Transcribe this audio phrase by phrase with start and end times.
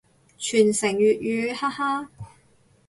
[0.39, 2.09] 傳承粵語，哈哈